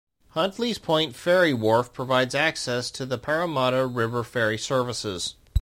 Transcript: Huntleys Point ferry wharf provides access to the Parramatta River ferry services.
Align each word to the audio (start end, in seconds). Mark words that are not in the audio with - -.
Huntleys 0.29 0.79
Point 0.79 1.15
ferry 1.15 1.53
wharf 1.53 1.93
provides 1.93 2.33
access 2.33 2.89
to 2.89 3.05
the 3.05 3.19
Parramatta 3.19 3.85
River 3.85 4.23
ferry 4.23 4.57
services. 4.57 5.35